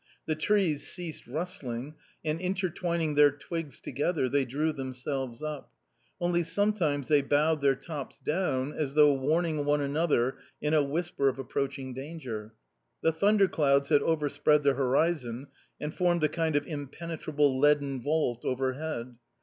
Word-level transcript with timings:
The 0.25 0.33
trees 0.33 0.87
ceased 0.91 1.27
rustling, 1.27 1.93
and, 2.25 2.41
intertwining 2.41 3.13
their 3.13 3.29
twigs 3.29 3.79
together, 3.79 4.27
they 4.27 4.45
drew 4.45 4.73
themselves 4.73 5.43
up; 5.43 5.69
only 6.19 6.41
sometimes 6.41 7.07
they 7.07 7.21
bowed 7.21 7.61
their 7.61 7.75
tops 7.75 8.17
down 8.19 8.73
as 8.73 8.95
though 8.95 9.13
warning 9.13 9.63
one 9.63 9.79
another 9.79 10.37
in 10.59 10.73
a 10.73 10.81
whisper 10.81 11.29
of 11.29 11.37
approaching 11.37 11.93
danger. 11.93 12.55
The 13.03 13.11
thunderclouds 13.11 13.89
had 13.89 14.01
overspread 14.01 14.63
the 14.63 14.73
horizon 14.73 15.49
and 15.79 15.93
formed 15.93 16.23
a 16.23 16.29
kind 16.29 16.55
of 16.55 16.65
impenetrable 16.65 17.59
leaden 17.59 18.01
vault 18.01 18.43
overhead. 18.43 19.17